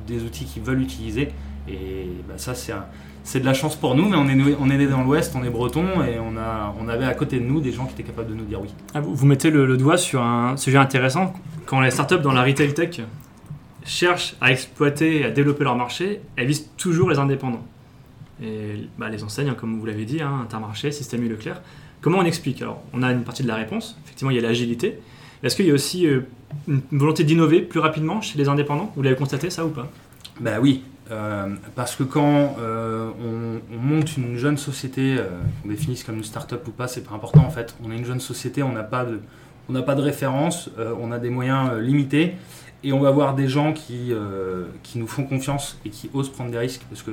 [0.07, 1.29] des outils qu'ils veulent utiliser.
[1.67, 2.85] Et bah, ça, c'est un,
[3.23, 5.43] c'est de la chance pour nous, mais on est, on est né dans l'Ouest, on
[5.43, 8.03] est breton, et on, a, on avait à côté de nous des gens qui étaient
[8.03, 8.69] capables de nous dire oui.
[8.93, 11.33] Ah, vous, mettez le, doigt sur un sujet intéressant.
[11.65, 13.01] Quand les startups dans la retail tech
[13.83, 17.65] cherchent à exploiter et à développer leur marché, elles visent toujours les indépendants.
[18.41, 21.61] Et bah, les enseignes, comme vous l'avez dit, hein, Intermarché, Système U Leclerc.
[22.01, 22.61] Comment on explique?
[22.61, 23.97] Alors, on a une partie de la réponse.
[24.05, 24.99] Effectivement, il y a l'agilité.
[25.43, 26.21] Est-ce qu'il y a aussi euh,
[26.67, 28.91] une volonté d'innover plus rapidement chez les indépendants?
[28.95, 29.89] Vous l'avez constaté, ça ou pas?
[30.39, 33.09] Ben oui, euh, parce que quand euh,
[33.71, 35.23] on, monte une jeune société, euh,
[35.61, 37.75] qu'on définisse comme une start-up ou pas, c'est pas important en fait.
[37.83, 41.29] On est une jeune société, on n'a pas de, pas de référence, on a des
[41.29, 42.35] moyens limités.
[42.81, 44.13] Et on va avoir des gens qui,
[44.83, 46.85] qui nous font confiance et qui osent prendre des risques.
[46.89, 47.11] Parce que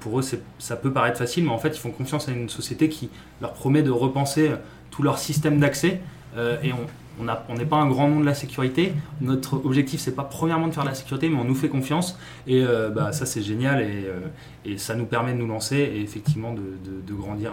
[0.00, 0.22] pour eux
[0.58, 3.10] ça peut paraître facile, mais en fait ils font confiance à une société qui
[3.42, 4.52] leur promet de repenser
[4.90, 6.00] tout leur système d'accès
[6.36, 6.72] et
[7.20, 8.92] on, n'est pas un grand nom de la sécurité.
[9.20, 12.18] Notre objectif, c'est pas premièrement de faire la sécurité, mais on nous fait confiance.
[12.46, 14.20] Et euh, bah, ça, c'est génial euh,
[14.64, 17.52] et, ça nous permet de nous lancer et effectivement de, grandir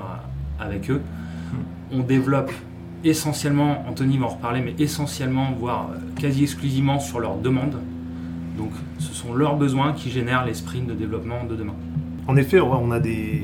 [0.60, 1.02] avec eux.
[1.92, 2.52] On développe
[3.04, 7.80] essentiellement, Anthony va en reparler, mais essentiellement, voire euh, quasi exclusivement sur leurs demandes.
[8.58, 11.76] Donc, ce sont leurs besoins qui génèrent les sprints de développement de demain.
[12.28, 13.44] En effet, on a des,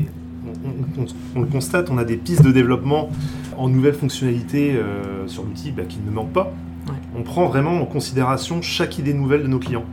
[1.36, 3.10] on, le constate, on a des pistes de développement
[3.58, 6.52] en nouvelles fonctionnalités euh, sur l'outil bah, qui ne manquent pas.
[7.16, 9.86] On prend vraiment en considération chaque idée nouvelle de nos clients.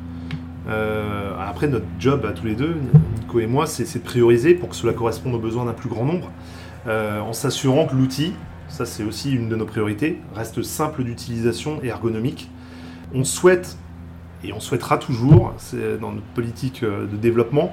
[0.69, 2.77] Euh, après, notre job à tous les deux,
[3.21, 6.05] Nico et moi, c'est de prioriser pour que cela corresponde aux besoins d'un plus grand
[6.05, 6.31] nombre,
[6.87, 8.35] euh, en s'assurant que l'outil,
[8.69, 12.51] ça c'est aussi une de nos priorités, reste simple d'utilisation et ergonomique.
[13.15, 13.77] On souhaite,
[14.45, 17.73] et on souhaitera toujours, c'est dans notre politique de développement,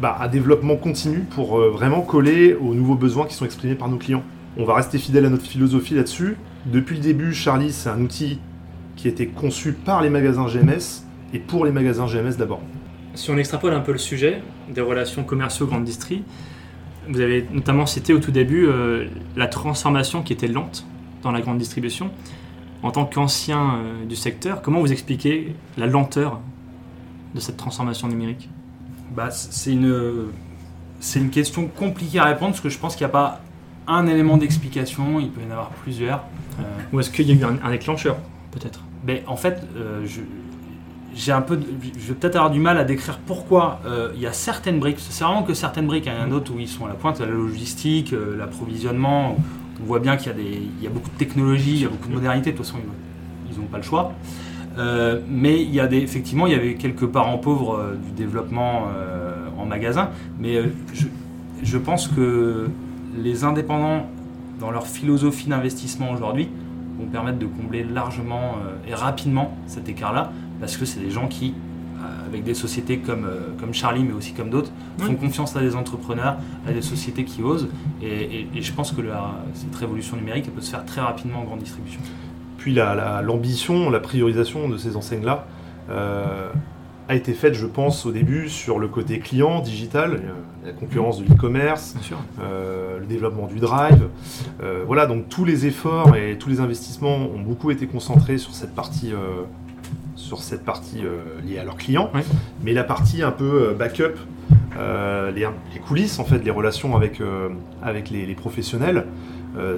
[0.00, 3.88] bah, un développement continu pour euh, vraiment coller aux nouveaux besoins qui sont exprimés par
[3.88, 4.22] nos clients.
[4.56, 6.36] On va rester fidèle à notre philosophie là-dessus.
[6.66, 8.38] Depuis le début, Charlie, c'est un outil
[8.96, 12.60] qui a été conçu par les magasins GMS et pour les magasins GMS d'abord.
[13.14, 16.22] Si on extrapole un peu le sujet des relations commerciaux grande distrie,
[17.08, 19.06] vous avez notamment cité au tout début euh,
[19.36, 20.86] la transformation qui était lente
[21.22, 22.10] dans la grande distribution.
[22.82, 26.40] En tant qu'ancien euh, du secteur, comment vous expliquez la lenteur
[27.34, 28.48] de cette transformation numérique?
[29.14, 30.28] Bah, c'est une,
[31.00, 33.40] c'est une question compliquée à répondre parce que je pense qu'il n'y a pas
[33.86, 36.24] un élément d'explication, il peut y en avoir plusieurs.
[36.60, 38.16] Euh, Ou est-ce qu'il y a eu un, déclencheur,
[38.52, 38.80] peut-être?
[39.06, 40.20] Mais En fait, euh, je,
[41.14, 41.58] j'ai un peu,
[41.98, 44.98] je vais peut-être avoir du mal à décrire pourquoi euh, il y a certaines briques.
[44.98, 46.04] C'est vraiment que certaines briques.
[46.06, 49.36] Il y en a d'autres où ils sont à la pointe, la logistique, l'approvisionnement.
[49.80, 51.86] On voit bien qu'il y a, des, il y a beaucoup de technologie, il y
[51.86, 52.52] a beaucoup de modernité.
[52.52, 52.78] De toute façon,
[53.50, 54.12] ils n'ont pas le choix.
[54.78, 58.12] Euh, mais il y a des, effectivement, il y avait quelques parents pauvres euh, du
[58.12, 60.10] développement euh, en magasin.
[60.38, 60.62] Mais
[61.62, 62.68] je, pense que
[63.16, 64.06] les indépendants,
[64.60, 66.48] dans leur philosophie d'investissement aujourd'hui,
[66.98, 68.56] vont permettre de combler largement
[68.88, 71.54] et rapidement cet écart-là, parce que c'est des gens qui,
[72.26, 73.28] avec des sociétés comme,
[73.60, 77.42] comme Charlie, mais aussi comme d'autres, font confiance à des entrepreneurs, à des sociétés qui
[77.42, 77.68] osent.
[78.02, 79.02] Et, je pense que
[79.54, 82.00] cette révolution numérique elle peut se faire très rapidement en grande distribution.
[82.58, 85.46] Puis l'ambition, la, priorisation de ces enseignes-là
[85.90, 86.50] euh,
[87.08, 91.22] a été faite, je pense, au début sur le côté client, digital, euh, la concurrence
[91.22, 91.94] de l'e-commerce,
[92.40, 94.08] euh, le développement du drive.
[94.86, 98.74] voilà, donc tous les efforts et tous les investissements ont beaucoup été concentrés sur cette
[98.74, 99.12] partie,
[100.16, 101.02] sur cette partie
[101.46, 102.10] liée à leurs clients.
[102.62, 104.18] Mais la partie un peu backup,
[104.76, 107.22] les, les, coulisses, en fait, les relations avec,
[107.82, 109.06] avec les, les professionnels,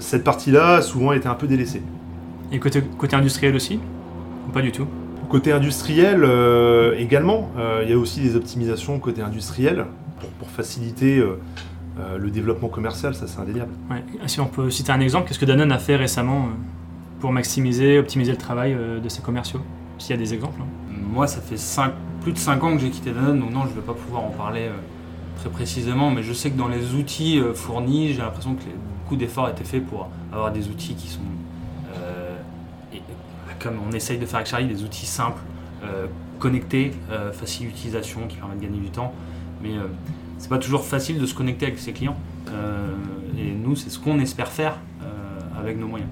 [0.00, 1.82] cette partie-là a souvent été un peu délaissée.
[2.52, 3.78] Et côté, côté industriel aussi
[4.48, 4.86] Ou pas du tout?
[5.28, 9.86] Côté industriel euh, également, euh, il y a aussi des optimisations côté industriel
[10.40, 11.38] pour, faciliter euh,
[12.18, 13.70] le développement commercial, ça c'est indéniable.
[13.88, 14.02] Ouais.
[14.26, 16.48] Si on peut citer un exemple, qu'est-ce que Danone a fait récemment
[17.20, 19.60] pour maximiser, optimiser le travail de ses commerciaux?
[19.98, 20.60] S'il y a des exemples.
[20.60, 20.94] Hein.
[21.12, 21.54] Moi, ça fait
[22.22, 24.24] plus de 5 ans que j'ai quitté Danone, donc non, je ne vais pas pouvoir
[24.24, 24.68] en parler
[25.36, 28.64] très précisément, mais je sais que dans les outils fournis, j'ai l'impression que
[28.98, 31.20] beaucoup d'efforts étaient faits pour avoir des outils qui sont
[33.60, 35.40] comme on essaye de faire avec Charlie, des outils simples,
[35.84, 36.06] euh,
[36.38, 39.14] connectés, euh, faciles d'utilisation, qui permettent de gagner du temps.
[39.62, 39.86] Mais euh,
[40.38, 42.16] c'est pas toujours facile de se connecter avec ses clients.
[43.38, 44.78] et nous, c'est ce qu'on espère faire
[45.58, 46.10] avec nos moyens.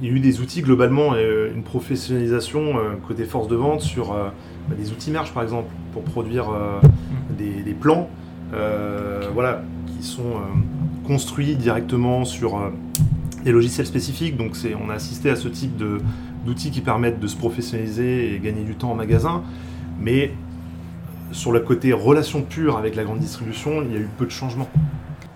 [0.00, 2.74] Il y a eu des outils globalement, une professionnalisation
[3.06, 7.36] côté force de vente sur bah, des outils merge par exemple pour produire mm.
[7.64, 8.08] des, plans
[9.32, 10.34] voilà, qui sont
[11.04, 12.70] construits directement sur
[13.44, 14.36] des logiciels spécifiques.
[14.36, 15.98] Donc on a assisté à ce type de,
[16.46, 19.42] d'outils qui permettent de se professionnaliser et gagner du temps en magasin.
[20.00, 20.32] Mais
[21.32, 24.30] sur le côté relation pure avec la grande distribution, il y a eu peu de
[24.30, 24.68] changements.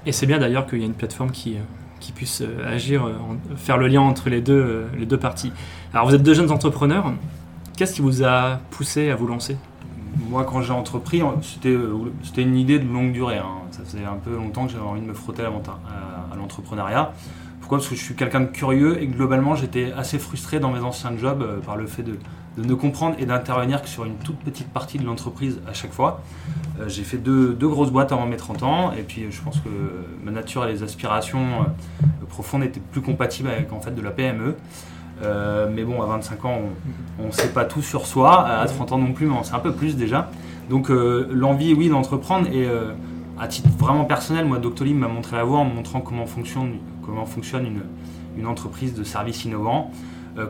[0.06, 1.60] Et c'est bien d'ailleurs qu'il y ait une plateforme qui, euh,
[2.00, 3.12] qui puisse euh, agir, euh,
[3.56, 5.52] faire le lien entre les deux, les deux parties.
[5.92, 7.12] Alors vous êtes deux jeunes entrepreneurs.
[7.76, 9.56] Qu'est-ce qui vous a poussé à vous lancer?
[10.28, 13.38] Moi, quand j'ai entrepris, c'était une idée de longue durée.
[13.38, 13.62] Hein.
[13.70, 17.12] Ça faisait un peu longtemps que j'avais envie de me frotter à l'entrepreneuriat.
[17.76, 21.16] Parce que je suis quelqu'un de curieux et globalement j'étais assez frustré dans mes anciens
[21.16, 22.18] jobs euh, par le fait de,
[22.58, 26.20] ne comprendre et d'intervenir que sur une toute petite partie de l'entreprise à chaque fois.
[26.78, 29.68] Euh, j'ai fait deux, grosses boîtes avant mes 30 ans et puis je pense que
[30.24, 34.10] ma nature et les aspirations euh, profondes étaient plus compatibles avec en fait de la
[34.10, 34.56] PME.
[35.70, 36.58] mais bon, à 25 ans,
[37.18, 38.46] on ne sait pas tout sur soi.
[38.46, 40.30] À 30 ans non plus, mais on sait un peu plus déjà.
[40.68, 42.48] Donc l'envie, oui, d'entreprendre.
[42.52, 42.66] Et
[43.40, 46.74] à titre vraiment personnel, moi, Doctolib m'a montré la voie en me montrant comment fonctionne,
[47.10, 47.66] comment fonctionne
[48.36, 49.90] une, entreprise de services innovants.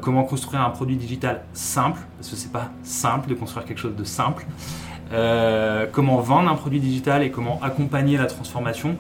[0.00, 3.96] comment construire un produit digital simple, parce que c'est pas simple de construire quelque chose
[3.96, 4.46] de simple.
[5.90, 8.96] comment vendre un produit digital et comment accompagner la transformation.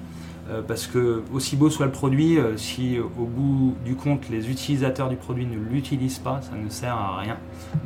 [0.50, 4.50] Euh, parce que aussi beau soit le produit, euh, si au bout du compte les
[4.50, 7.36] utilisateurs du produit ne l'utilisent pas, ça ne sert à rien.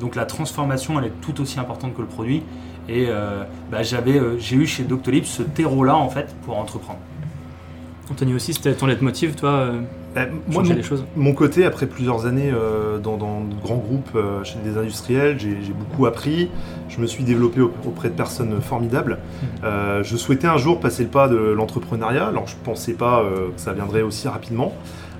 [0.00, 2.42] Donc la transformation, elle est tout aussi importante que le produit.
[2.88, 7.00] Et euh, bah, j'ai eu chez Doctolib ce terreau-là en fait pour entreprendre.
[8.10, 9.70] Anthony aussi, c'était ton leitmotiv, toi
[10.14, 11.04] bah, moi, mon, les choses.
[11.16, 15.72] mon côté, après plusieurs années euh, dans, de grands groupes euh, chez des industriels, j'ai
[15.72, 16.50] beaucoup appris.
[16.88, 19.18] Je me suis développé auprès de personnes formidables.
[19.18, 19.46] Mmh.
[19.64, 22.28] Euh, je souhaitais un jour passer le pas de l'entrepreneuriat.
[22.28, 24.72] Alors, je ne pensais pas que ça viendrait aussi rapidement.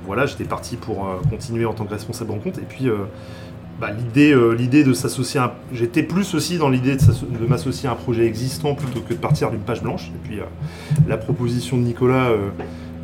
[0.06, 2.58] Voilà, j'étais parti pour continuer en tant que responsable en compte.
[2.58, 2.88] Et puis,
[3.80, 5.40] bah, l'idée de s'associer
[5.72, 9.50] j'étais plus aussi dans l'idée de, m'associer à un projet existant plutôt que de partir
[9.50, 10.38] d'une page blanche et puis
[11.08, 12.30] la proposition de Nicolas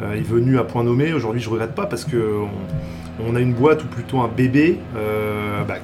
[0.03, 1.13] euh, est venu à point nommé.
[1.13, 2.35] Aujourd'hui, je regrette pas parce que
[3.27, 5.75] on, a une boîte ou plutôt un bébé euh, bah,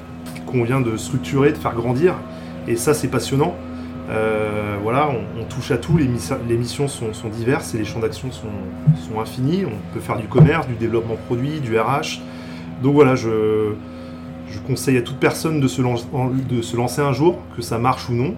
[0.47, 2.15] qu'on vient de structurer, de faire grandir.
[2.67, 3.55] Et ça, c'est passionnant.
[4.09, 9.19] Euh, voilà, on, touche à tout, les, missions sont, diverses et les champs d'action sont,
[9.19, 9.65] infinis.
[9.65, 12.21] On peut faire du commerce, du développement produit, du RH.
[12.81, 13.73] Donc voilà, je,
[14.65, 18.35] conseille à toute personne de se, lancer un jour, que ça marche ou non,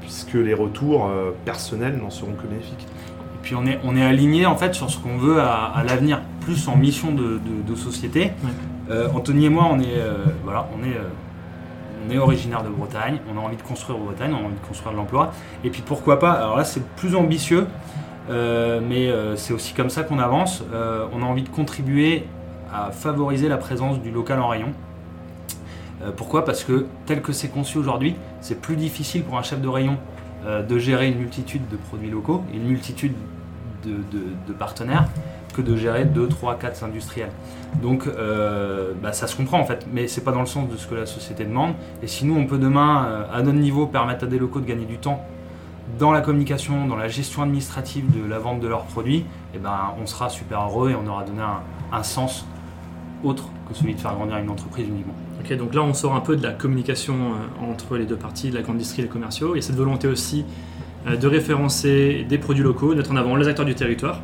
[0.00, 1.10] puisque les retours
[1.44, 2.86] personnels n'en seront que bénéfiques
[3.46, 6.66] puis on est, on est aligné en fait sur ce qu'on veut à, l'avenir, plus
[6.66, 8.32] en mission de, société.
[8.90, 11.08] Euh, Anthony et moi, on est, euh, voilà, on est, euh,
[12.04, 14.66] on est originaire de Bretagne, on a envie de construire Bretagne, on a envie de
[14.66, 15.32] construire de l'emploi.
[15.62, 17.68] Et puis pourquoi pas, alors là c'est plus ambitieux,
[18.28, 20.64] mais c'est aussi comme ça qu'on avance.
[21.12, 22.26] on a envie de contribuer
[22.74, 24.72] à favoriser la présence du local en rayon.
[26.16, 26.44] Pourquoi?
[26.44, 29.98] Parce que tel que c'est conçu aujourd'hui, c'est plus difficile pour un chef de rayon
[30.46, 33.14] de gérer une multitude de produits locaux, une multitude
[34.46, 35.06] de, partenaires
[35.54, 37.30] que de gérer 2, 3, 4 industriels.
[37.82, 40.76] Donc euh, bah, ça se comprend en fait, mais c'est pas dans le sens de
[40.76, 41.74] ce que la société demande.
[42.02, 44.66] Et si nous on peut demain, euh, à notre niveau, permettre à des locaux de
[44.66, 45.24] gagner du temps
[45.98, 49.94] dans la communication, dans la gestion administrative de la vente de leurs produits, eh ben,
[50.02, 51.42] on sera super heureux et on aura donné
[51.92, 52.44] un, sens
[53.26, 55.14] autre que celui de faire grandir une entreprise uniquement.
[55.40, 58.50] Ok, donc là on sort un peu de la communication euh, entre les deux parties,
[58.50, 59.54] de la grande industrie et les commerciaux.
[59.54, 60.44] Il y a cette volonté aussi
[61.06, 64.22] euh, de référencer des produits locaux, d'être en avant les acteurs du territoire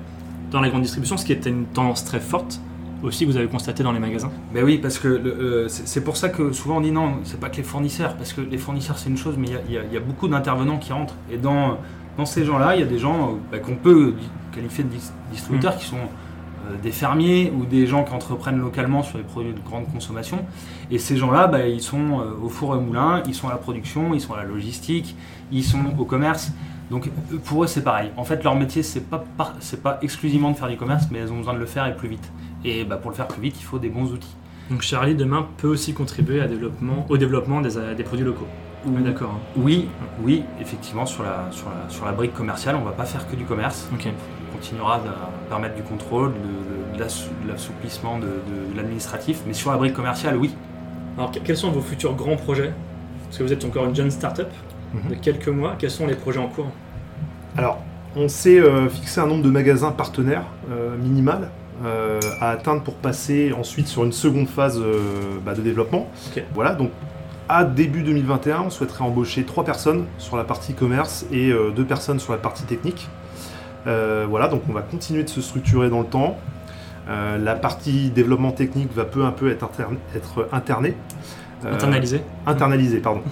[0.50, 2.60] dans la grande distribution, ce qui était une tendance très forte
[3.02, 6.16] aussi que vous avez constaté dans les magasins Ben oui, parce que euh, c'est pour
[6.16, 8.98] ça que souvent on dit non, c'est pas que les fournisseurs, parce que les fournisseurs
[8.98, 11.16] c'est une chose, mais il y, a beaucoup d'intervenants qui rentrent.
[11.30, 11.78] Et dans,
[12.16, 14.14] dans ces gens-là, il y a des gens bah, qu'on peut
[14.52, 14.90] qualifier de
[15.32, 15.78] distributeurs mmh.
[15.78, 15.96] qui sont
[16.82, 20.44] des fermiers ou des gens qui entreprennent localement sur les produits de grande consommation.
[20.90, 24.14] Et ces gens-là, bah, ils sont au four et moulin, ils sont à la production,
[24.14, 25.16] ils sont à la logistique,
[25.50, 26.52] ils sont au commerce.
[26.90, 27.08] Donc
[27.44, 28.10] pour eux c'est pareil.
[28.18, 29.24] En fait leur métier c'est pas
[29.60, 31.96] c'est pas exclusivement de faire du commerce, mais elles ont besoin de le faire et
[31.96, 32.30] plus vite.
[32.64, 34.36] Et bah, pour le faire plus vite, il faut des bons outils.
[34.70, 38.46] Donc Charlie demain peut aussi contribuer à développement, au développement des, des produits locaux.
[38.84, 39.30] Oui, d'accord.
[39.36, 39.40] Hein.
[39.56, 39.88] Oui,
[40.22, 43.36] oui, effectivement sur la, sur la, sur la brique commerciale, on va pas faire que
[43.36, 43.88] du commerce.
[43.92, 45.00] On continuera à
[45.52, 48.26] permettre du contrôle, de, de l'assouplissement de,
[48.74, 50.54] l'administratif, mais sur la brique commerciale, oui.
[51.18, 52.72] Alors quels sont vos futurs grands projets?
[53.24, 54.48] Parce que vous êtes encore une jeune start-up
[54.94, 55.10] mhm.
[55.10, 55.74] de quelques mois.
[55.78, 56.68] Quels sont les projets en cours?
[57.58, 57.82] Alors,
[58.16, 61.50] on s'est euh, fixé un nombre de magasins partenaires euh, minimal
[61.84, 64.82] euh, à atteindre pour passer ensuite sur une seconde phase
[65.44, 66.08] bah, de développement.
[66.54, 66.92] Voilà, donc
[67.50, 72.20] à début 2021, on souhaiterait embaucher trois personnes sur la partie commerce et deux personnes
[72.20, 73.10] sur la partie technique.
[73.84, 76.38] Voilà, donc on va continuer de se structurer dans le temps.
[77.08, 79.68] la partie développement technique va peu à peu être,
[80.14, 80.94] être internée.
[81.64, 83.22] Euh, internalisé Internalisé, pardon.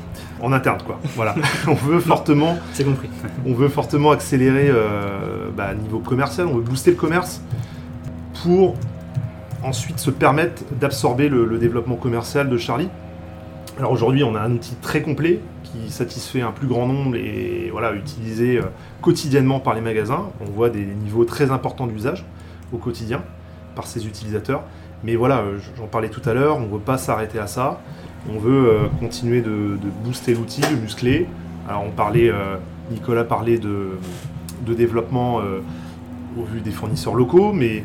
[0.40, 1.00] En interne, quoi.
[1.16, 1.34] Voilà.
[1.66, 2.58] on veut fortement.
[2.72, 3.08] C'est compris.
[3.46, 7.42] on veut fortement accélérer euh, bah, niveau commercial, on veut booster le commerce
[8.42, 8.76] pour
[9.62, 12.88] ensuite se permettre d'absorber le, développement commercial de Charlie.
[13.78, 15.40] Alors aujourd'hui, on a un outil très complet
[15.72, 18.62] qui satisfait un plus grand nombre et voilà, utilisé euh,
[19.02, 20.30] quotidiennement par les magasins.
[20.40, 22.24] On voit des niveaux très importants d'usage
[22.72, 23.22] au quotidien
[23.74, 24.62] par ces utilisateurs.
[25.02, 25.44] Mais voilà,
[25.76, 27.80] j'en parlais tout à l'heure, on ne veut pas s'arrêter à ça.
[28.28, 31.26] On veut euh, continuer de, booster l'outil, de muscler.
[31.68, 32.56] Alors on parlait, euh,
[32.90, 33.92] Nicolas parlait de,
[34.66, 35.60] développement euh,
[36.38, 37.82] au vu des fournisseurs locaux, mais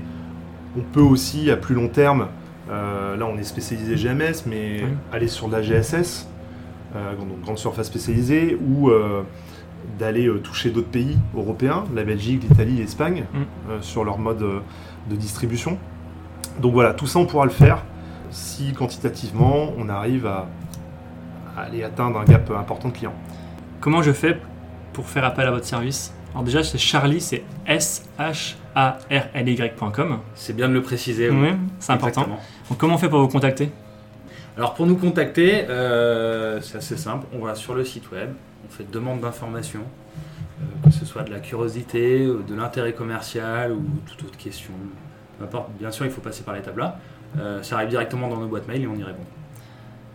[0.77, 2.27] on peut aussi à plus long terme,
[2.69, 6.27] là on est spécialisé GMS, mais aller sur de la GSS,
[7.19, 8.89] donc grande surface spécialisée, ou
[9.99, 13.81] d'aller toucher d'autres pays européens, la Belgique, l'Italie, l'Espagne, mm.
[13.81, 14.43] sur leur mode
[15.09, 15.77] de distribution.
[16.59, 17.83] Donc voilà, tout ça on pourra le faire
[18.31, 20.47] si quantitativement on arrive à,
[21.55, 23.13] à aller atteindre un gap important de clients.
[23.79, 24.39] Comment je fais
[24.93, 26.13] pour faire appel à votre service?
[26.31, 28.57] Alors déjà, c'est Charlie, c'est S-H-A-R-L-Y.com.
[30.33, 31.29] C'est bien de le préciser.
[31.29, 32.27] Oui, c'est important.
[32.69, 33.69] Donc, comment on fait pour vous contacter?
[34.57, 37.25] Alors pour nous contacter, euh, c'est assez simple.
[37.33, 38.29] On va sur le site web,
[38.67, 43.73] on fait demande d'information, euh, que ce soit de la curiosité, ou de l'intérêt commercial
[43.73, 44.71] ou toute autre question.
[45.37, 45.69] Peu importe.
[45.77, 46.97] Bien sûr, il faut passer par l'étape là.
[47.37, 49.23] Euh, ça arrive directement dans nos boîtes mail et on y répond.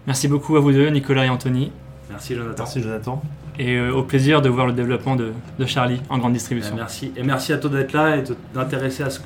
[0.06, 1.70] Merci beaucoup à vous deux, Nicolas et Anthony.
[2.08, 2.62] Merci Jonathan.
[2.64, 3.22] Merci Jonathan.
[3.58, 6.74] Et euh, au plaisir de voir le développement de, de Charlie en grande Euh, distribution.
[6.74, 7.12] merci.
[7.14, 9.20] Et merci à toi d'être là et de t'intéresser à ce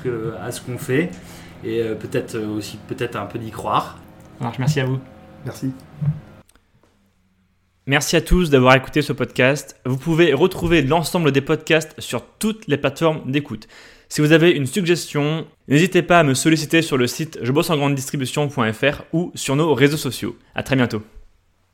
[0.61, 1.09] qu'on fait
[1.63, 3.97] et euh, peut-être euh, aussi peut-être un peu d'y croire.
[4.37, 4.99] Ça marche, merci à vous.
[5.45, 5.71] Merci.
[7.87, 9.79] Merci à tous d'avoir écouté ce podcast.
[9.85, 13.67] Vous pouvez retrouver l'ensemble des podcasts sur toutes les plateformes d'écoute.
[14.09, 17.69] Si vous avez une suggestion, n'hésitez pas à me solliciter sur le site je bosse
[17.69, 20.35] en grande distribution.fr ou sur nos réseaux sociaux.
[20.55, 21.03] À très bientôt.